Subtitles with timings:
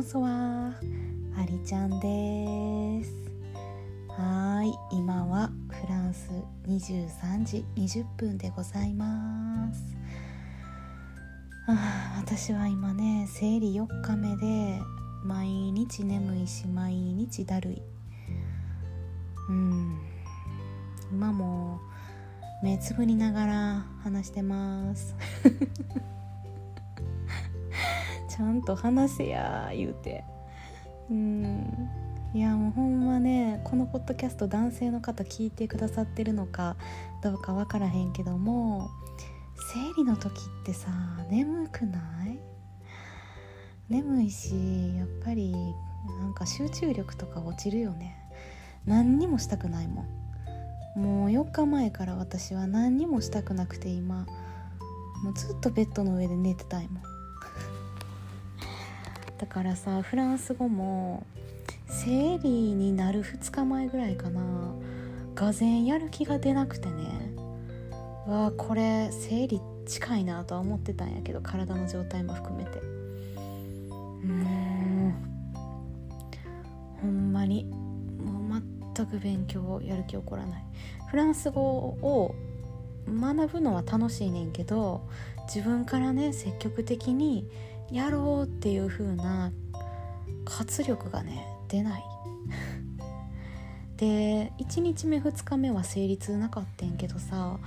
[0.00, 0.72] ンソワー。
[1.36, 3.12] ありちゃんです。
[4.08, 6.30] はい今はフランス
[6.66, 9.82] 23時20分でございます。
[11.66, 14.80] あ私は今ね生理4日目で
[15.22, 17.82] 毎日眠いし毎日だるい。
[19.50, 20.00] うん。
[21.12, 21.78] 今も
[22.62, 25.14] 目つぶりながら話してます。
[28.40, 30.24] ちゃんと話せや言うて。
[31.10, 31.90] うん。
[32.32, 36.76] いやもうほんまねこのポッドキャスト男性の方聞いてくださってるのか
[37.22, 38.88] どうか分からへんけども
[39.74, 40.32] 生理の時っ
[40.64, 40.88] てさ
[41.28, 42.38] 眠くない？
[43.90, 44.54] 眠いし
[44.96, 45.52] やっぱり
[46.20, 48.16] なんか集中力とか落ちるよね。
[48.86, 50.06] 何にもしたくないも
[50.96, 51.00] ん。
[51.02, 54.24] もう4日前から私は何にもしたくなくて今。
[55.24, 57.02] もうずっとベッドの上で寝てたいもん。
[59.40, 61.26] だからさフランス語も
[61.86, 64.42] 生理になる2日前ぐらいかな。
[65.34, 67.32] がぜやる気が出なくてね。
[68.26, 72.80] わあこれ生理近いなとは思ってたんやけど体の状態も含めて。
[72.80, 75.14] うん
[77.00, 78.62] ほんまにもう
[78.94, 80.64] 全く勉強やる気起こらない。
[81.08, 82.34] フランス語を
[83.08, 85.08] 学ぶのは楽しいねんけど
[85.52, 87.48] 自分からね積極的に
[87.90, 89.52] やろうっていう風な
[90.44, 92.04] 活力がね出ない。
[93.96, 97.58] で1日目2日目は生理痛なかったんけどさ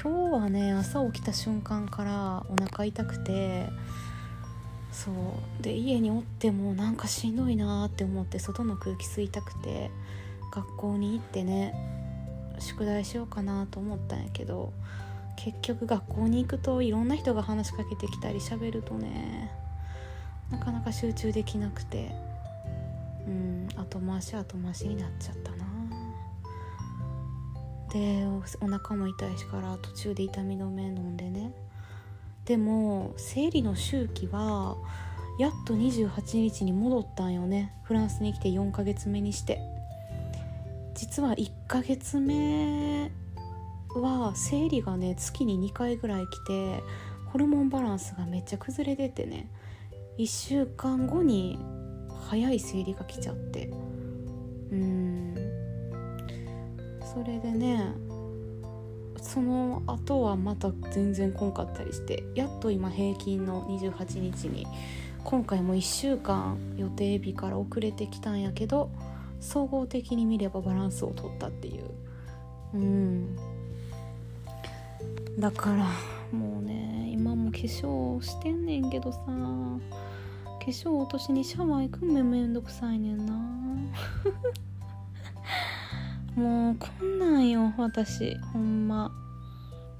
[0.00, 3.68] 今日はね朝起きた瞬間からお腹痛くて
[4.92, 5.62] そう。
[5.62, 9.90] で家におってもなんかしんどいなって思って外の空気吸いたくて
[10.52, 11.74] 学校に行ってね
[12.58, 14.72] 宿題しようかなと思ったんやけど
[15.36, 19.50] 結局学校に行くといろんな人が話しかけてきたり喋るとね
[20.50, 22.12] なかなか集中できなくて
[23.26, 25.62] うん後回し後回しになっちゃったな。
[27.92, 28.24] で
[28.60, 31.52] お腹も痛いしから途中で痛み止め飲んでね。
[32.46, 34.76] でも生理の周期は
[35.38, 37.72] やっと28日に戻ったんよね。
[37.82, 39.60] フランスに来て4ヶ月目にして。
[40.94, 43.10] 実は1ヶ月目
[43.94, 46.82] は生理がね月に2回ぐらい来て
[47.26, 49.50] ホルモンバランスがめっちゃ崩れててね
[50.18, 51.58] 1週間後に
[52.28, 53.70] 早い生理が来ちゃって。
[54.70, 55.34] うん。
[57.12, 57.92] それでね
[59.20, 64.66] その後はまた全然来んかったりしてやっと今平均の28日に
[65.22, 68.90] 今回も1週間予定日から遅れてきたんやけど
[69.40, 71.84] 総合的に見ればバランスを取ったっていう。
[72.74, 73.36] うん。
[75.38, 75.86] だから
[76.36, 79.18] もうね今も化粧してんねんけどさ。
[80.62, 83.32] 化粧落としにシャワー行くんめめんどくさいねんな。
[86.40, 88.36] もうこんなんよ私。
[88.52, 89.10] ほんま。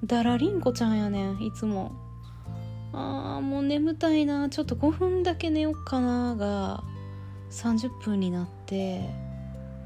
[0.04, 1.91] だらりんこちゃんやねんいつも。
[2.92, 4.48] あーもう眠たいな。
[4.50, 6.37] ちょっと5分だけ寝よっかな。
[6.37, 6.84] が
[7.50, 9.10] 30分になって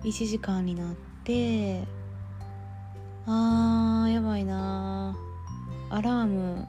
[0.04, 1.84] 1時間になって。
[3.24, 5.16] あーやばいな。
[5.90, 6.66] アラーム。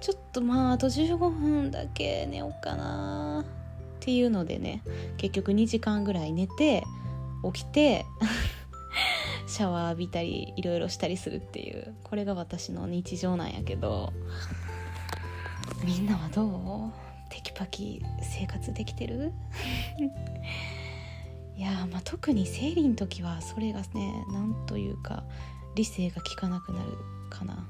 [0.00, 3.44] ちょっとまああと15分だけ寝ようかな。
[3.44, 4.82] っていうのでね
[5.18, 6.84] 結局2時間ぐらい寝て
[7.52, 8.06] 起きて
[9.46, 14.12] シャワー浴びたりいろいろしたりするっていうこれが私の日常なんやけど。
[15.84, 16.92] みんなはどう？
[17.30, 19.32] テキパキ生活できてる？
[21.56, 25.24] いやまあ特に生理の時はそれがねなんというか
[25.74, 26.96] 理性が効かなくなる
[27.28, 27.66] かな。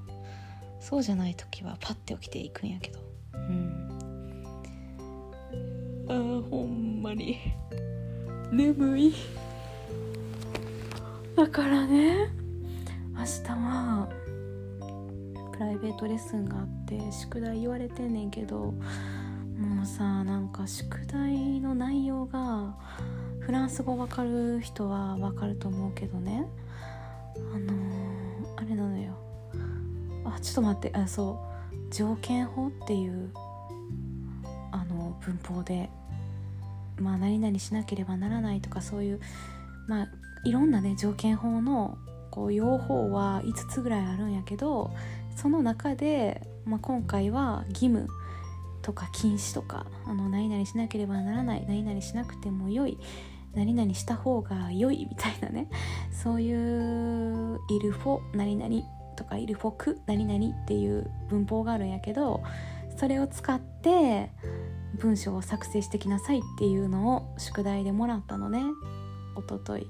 [0.80, 3.00] そうじゃない時はパッて起きていくんやけど。
[3.34, 3.88] うん。
[6.08, 7.38] あーほんまに。
[8.50, 9.14] 眠い。
[11.36, 12.28] だからね
[13.14, 14.08] 明日は
[15.52, 22.76] プライベートレッスンがあって宿題言われてんねんけどもうさなんか宿題の内容が
[23.40, 26.46] フランス語わかる人はわかると思うけどね。
[27.54, 27.72] あの、
[30.40, 31.50] あちょっと待ってあそう。
[31.90, 33.30] 条件法っていう
[34.72, 35.90] あの文法で
[36.98, 39.20] まあ何々しなければならないとかそういう
[39.88, 40.08] まあ
[40.44, 41.98] いろんなね条件法の
[42.30, 44.92] こう用法は5つぐらいあるんやけど
[45.36, 48.08] その中で、まあ、今回は義務
[48.82, 52.98] とか禁止とかあの何々しなければならない何々しなくても良い
[53.54, 55.68] 何々した方が良いみたいなね
[56.12, 58.86] そういう「イルフォ何々」
[59.20, 62.42] とか「イルフォク何々」っていう文法があるんやけど
[62.96, 64.30] それを使って
[64.94, 68.62] 文章を作成してきなさいっていうのを宿題でもらったのね。
[69.36, 69.86] おととい。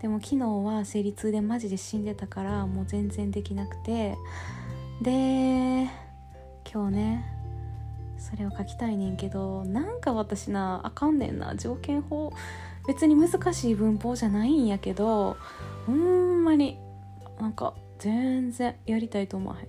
[0.00, 4.16] でも昨日は生理痛でマジで死んでたからもう全然できなくて。
[5.00, 5.88] で
[6.72, 7.24] 今日ね
[8.18, 11.56] それを書きたいねんけどなんか私なあかんねんな。
[11.56, 12.32] 条件法。
[12.86, 15.36] 別に難しい文法じゃないんやけど
[15.86, 16.78] ほんまに
[17.40, 19.68] なんか全然やりたいと思わへん。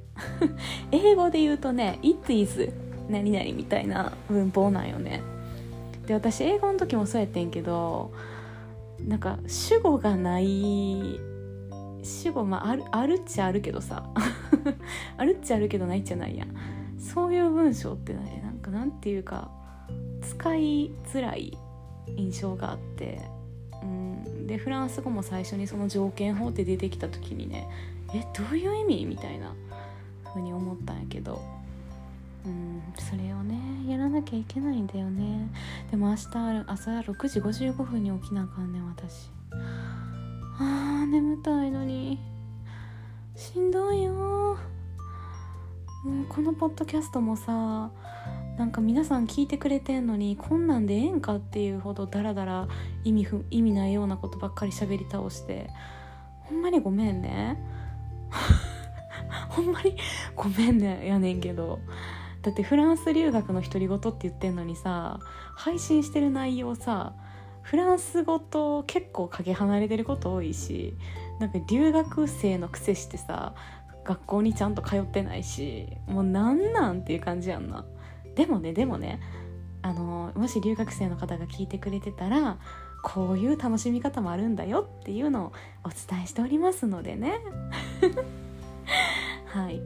[0.91, 2.73] 英語で言うとね「it is
[3.07, 5.21] 何々」みたいな文法なんよね。
[6.07, 8.11] で私英語の時もそうやってんけど
[8.99, 11.19] なんか主語がない
[12.01, 14.09] 主語まああるあるっちゃあるけどさ。
[15.15, 16.47] あるっちゃあるけどないっちゃないやん。
[16.97, 19.51] そういう文章ってねなんかなんていうか
[20.21, 21.55] 使いづらい
[22.17, 23.21] 印象があって。
[23.83, 24.47] うん。
[24.47, 27.67] でフランス語も最初にその条件法って出てきた時にね
[28.13, 29.05] えどういう意味？
[29.05, 29.53] みたいな
[30.25, 31.41] 風に思ったんやけど。
[32.45, 33.57] うんそれをね
[33.87, 35.49] やらなきゃいけないんだよね。
[35.91, 36.27] でも明日
[36.67, 39.29] 朝6時55分に起きなあかんねん私。
[40.59, 42.19] あー眠たいのに。
[43.35, 44.13] しんどいよ。
[44.13, 44.57] も
[46.23, 47.89] うこのポッドキャストもさ
[48.57, 52.67] なんか皆さん聞いてくれてんのにこんなんでええんかっていうほどダラダラ
[53.05, 55.69] 意味意味ないようなことばっかり喋り倒して。
[56.41, 57.57] ほんまにごめんね。
[59.49, 59.95] ほんまに
[60.35, 61.79] ごめんねやねんけど。
[62.43, 65.17] だってフランス留学の独り言って言ってんのにさ
[65.55, 67.13] 配信してる内容さ
[67.61, 70.97] フランス語と結構かけ離れてること多いし
[71.39, 73.55] なんか留学生のくせしてさ
[74.03, 77.85] 学校にちゃんと通ってないしもうなんなんっていう感じやんな。
[78.35, 79.21] でもねでもね
[79.81, 82.57] あのもし留学生の方が聞いてくれてたら
[83.03, 85.53] こういう楽しみ方もあるんだよっていうのを
[85.83, 87.39] お伝えしておりますのでね。
[89.45, 89.81] はい。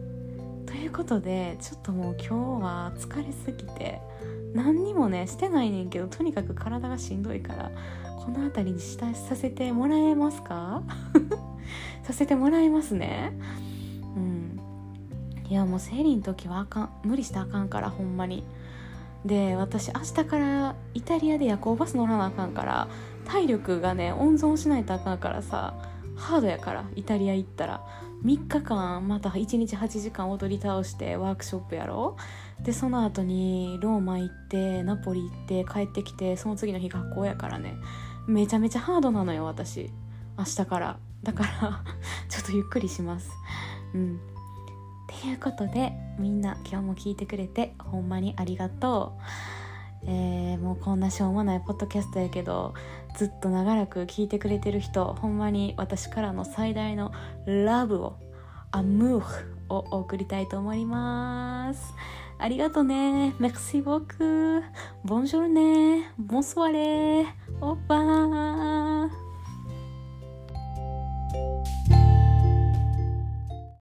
[0.66, 4.02] ということでちょっともう今日は疲れすぎて
[4.54, 7.72] 何にもねしてないねんけどとにかく体がしんどいから
[8.20, 10.84] この辺りにしたさせてもらえますか？
[12.04, 13.34] させてもらいますね。
[14.16, 14.60] うん。
[15.50, 16.90] いやもう生理の時はあかん。
[17.04, 18.44] 無理したあかんからほんまに。
[19.26, 22.88] で私明日からイタリアで夜行バス乗らなあかんから
[23.26, 25.74] 体力がね温存しないとあかんからさ。
[26.18, 27.86] ハードやからイタリア行ったら。
[28.24, 32.18] 3日間また1日8時間踊り倒してワークショップやろ。
[32.60, 37.76] でその後にローマ行ってナポリ行って帰ってきてその次の日学校やからね。
[38.28, 39.92] めちゃめちゃハードなのよ私。
[40.38, 41.00] 明日から。
[41.24, 41.84] だから
[42.30, 43.32] ちょっとゆっくりします。
[43.94, 44.16] うん。
[44.16, 49.22] っていうことでみんな今日も聞いてくれてほんまにありがとう。
[50.06, 52.74] えー、もうこんなしょうもないポッドキャストやけど
[53.18, 57.12] ずっと長らく聞いてくれてる人ほんまに私からの最大の
[57.48, 58.16] ラブを
[58.72, 59.24] アムー
[59.70, 61.96] を送りたいと思います。
[62.38, 63.34] ありがとね。
[63.40, 64.62] Merci beaucoup
[65.04, 67.26] Bonjour ねボンソワレ。
[67.60, 68.77] オーバー。